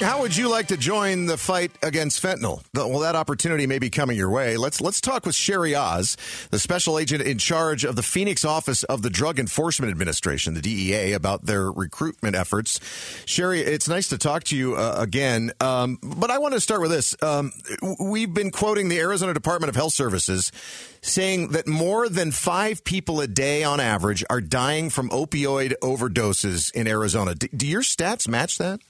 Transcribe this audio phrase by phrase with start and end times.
[0.00, 2.64] How would you like to join the fight against fentanyl?
[2.72, 4.56] Well, that opportunity may be coming your way.
[4.56, 6.16] Let's let's talk with Cheri Oz,
[6.50, 10.62] the special agent in charge of the Phoenix office of the Drug Enforcement Administration, the
[10.62, 12.80] DEA, about their recruitment efforts.
[13.26, 15.52] Cheri, it's nice to talk to you uh, again.
[15.60, 17.14] Um, but I want to start with this.
[17.22, 17.52] Um,
[18.00, 20.50] we've been quoting the Arizona Department of Health Services
[21.02, 26.72] saying that more than five people a day on average are dying from opioid overdoses
[26.74, 27.34] in Arizona.
[27.34, 28.80] Do, do your stats match that?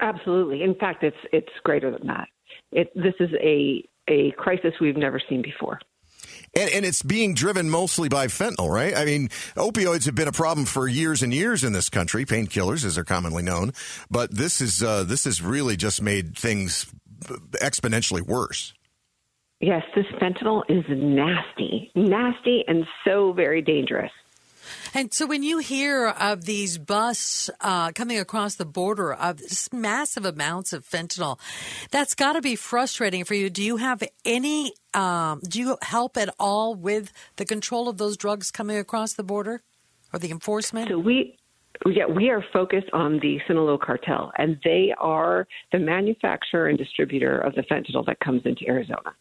[0.00, 0.62] Absolutely.
[0.62, 2.28] In fact, it's it's greater than that.
[2.72, 5.78] It, this is a a crisis we've never seen before.
[6.54, 8.94] And, and, it's being driven mostly by fentanyl, right?
[8.94, 12.84] I mean, opioids have been a problem for years and years in this country, painkillers
[12.84, 13.72] as they're commonly known.
[14.10, 16.92] But this is uh, this has really just made things
[17.60, 18.74] exponentially worse.
[19.60, 24.10] Yes, this fentanyl is nasty, nasty, and so very dangerous.
[24.94, 29.40] And so when you hear of these busts uh, coming across the border of
[29.72, 31.38] massive amounts of fentanyl,
[31.90, 33.50] that's got to be frustrating for you.
[33.50, 38.16] Do you have any, um, do you help at all with the control of those
[38.16, 39.62] drugs coming across the border
[40.12, 40.88] or the enforcement?
[40.88, 41.36] So we,
[41.86, 47.38] yeah, we are focused on the Sinaloa cartel, and they are the manufacturer and distributor
[47.38, 49.14] of the fentanyl that comes into Arizona.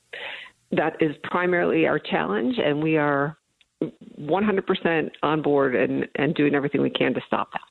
[0.72, 3.38] That is primarily our challenge, and we are
[3.82, 7.62] 100% on board and, and doing everything we can to stop that.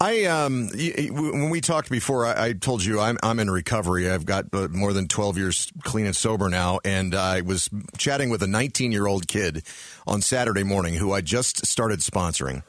[0.00, 4.08] I um when we talked before, I, I, told you I'm I'm in recovery.
[4.08, 8.30] I've got uh, more than 12 years clean and sober now, and I was chatting
[8.30, 9.64] with a 19 year old kid
[10.06, 12.62] on Saturday morning who I just started sponsoring,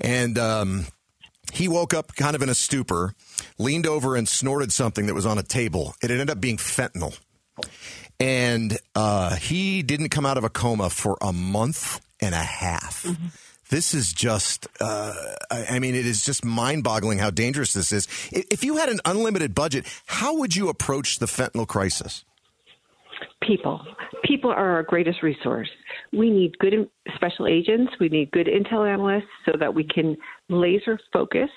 [0.00, 0.86] and um,
[1.52, 3.14] he woke up kind of in a stupor,
[3.58, 5.94] leaned over and snorted something that was on a table.
[6.02, 7.16] It ended up being fentanyl
[8.20, 13.04] and uh, he didn't come out of a coma for a month and a half.
[13.04, 13.26] Mm-hmm.
[13.70, 15.14] This is just, uh,
[15.50, 18.06] I mean, it is just mind boggling how dangerous this is.
[18.30, 22.24] If you had an unlimited budget, how would you approach the fentanyl crisis?
[23.42, 23.84] People.
[24.24, 25.68] People are our greatest resource.
[26.12, 27.92] We need good special agents.
[27.98, 30.16] We need good intel analysts so that we can
[30.48, 31.50] laser focus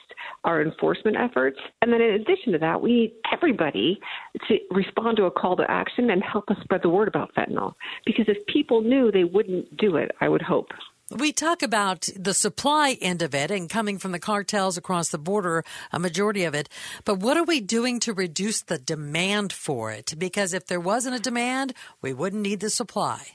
[0.47, 1.59] our enforcement efforts.
[1.81, 3.99] And then in addition to that, we need everybody
[4.47, 7.73] to respond to a call to action and help us spread the word about fentanyl.
[8.05, 10.69] Because if people knew, they wouldn't do it, I would hope.
[11.11, 15.17] We talk about the supply end of it and coming from the cartels across the
[15.17, 16.67] border, a majority of it.
[17.05, 20.15] But what are we doing to reduce the demand for it?
[20.17, 23.27] Because if there wasn't a demand, we wouldn't need the supply.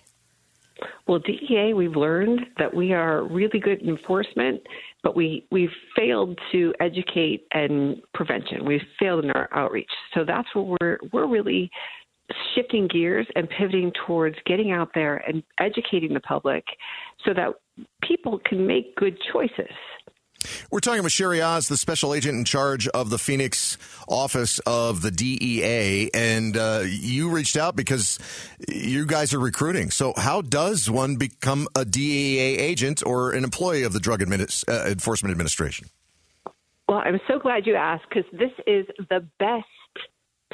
[1.07, 4.61] Well, DEA, we've learned that we are really good enforcement,
[5.03, 8.65] but we, we've failed to educate and prevention.
[8.65, 9.91] We've failed in our outreach.
[10.15, 11.71] So that's where we're, we're really
[12.55, 16.65] shifting gears and pivoting towards getting out there and educating the public
[17.25, 17.53] so that
[18.03, 19.73] people can make good choices.
[20.71, 25.03] We're talking with Cheri Oz, the special agent in charge of the Phoenix office of
[25.03, 26.11] the DEA.
[26.15, 28.19] And uh, you reached out because
[28.69, 29.91] you guys are recruiting.
[29.91, 34.65] So, how does one become a DEA agent or an employee of the Drug Admin-
[34.69, 35.89] uh, Enforcement Administration?
[36.89, 39.67] Well, I'm so glad you asked because this is the best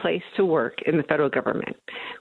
[0.01, 1.77] place to work in the federal government.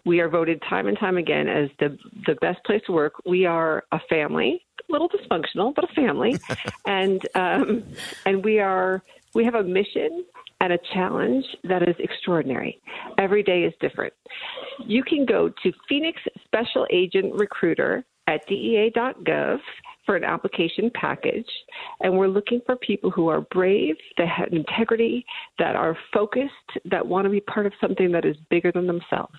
[0.05, 3.13] We are voted time and time again as the the best place to work.
[3.25, 6.37] We are a family, little dysfunctional, but a family,
[6.85, 7.83] and um,
[8.25, 9.01] and we are
[9.33, 10.25] we have a mission
[10.59, 12.81] and a challenge that is extraordinary.
[13.17, 14.13] Every day is different.
[14.85, 19.59] You can go to Phoenix Special Agent Recruiter at DEA.gov
[20.05, 21.49] for an application package,
[21.99, 25.25] and we're looking for people who are brave, that have integrity,
[25.59, 26.51] that are focused,
[26.85, 29.35] that want to be part of something that is bigger than themselves.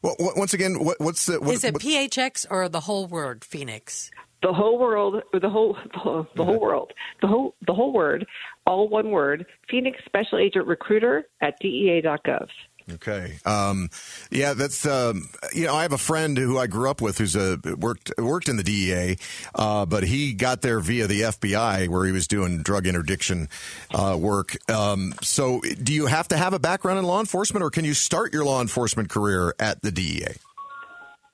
[0.00, 1.40] Well, once again, what, what's the?
[1.40, 4.10] What, is it PHX or the whole word Phoenix?
[4.42, 8.26] The whole world, the whole, the whole, the whole world, the whole, the whole word,
[8.66, 9.46] all one word.
[9.68, 12.48] Phoenix Special Agent Recruiter at DEA.gov.
[12.94, 13.38] Okay.
[13.44, 13.90] Um,
[14.30, 17.36] yeah, that's um, you know I have a friend who I grew up with who's
[17.36, 19.18] a worked worked in the DEA,
[19.54, 23.48] uh, but he got there via the FBI where he was doing drug interdiction
[23.92, 24.56] uh, work.
[24.70, 27.94] Um, so, do you have to have a background in law enforcement, or can you
[27.94, 30.36] start your law enforcement career at the DEA?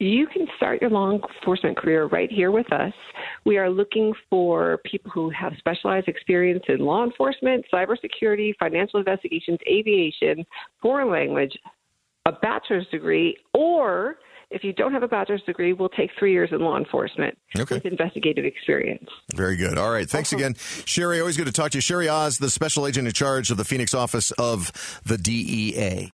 [0.00, 2.92] You can start your law enforcement career right here with us.
[3.44, 9.58] We are looking for people who have specialized experience in law enforcement, cybersecurity, financial investigations,
[9.68, 10.44] aviation,
[10.82, 11.56] foreign language,
[12.26, 14.16] a bachelor's degree, or
[14.50, 17.76] if you don't have a bachelor's degree, we'll take three years in law enforcement okay.
[17.76, 19.08] with investigative experience.
[19.34, 19.78] Very good.
[19.78, 20.08] All right.
[20.08, 21.18] Thanks again, Cheri.
[21.18, 21.82] Always good to talk to you.
[21.82, 26.12] Cheri Oz, the special agent in charge of the Phoenix office of the DEA.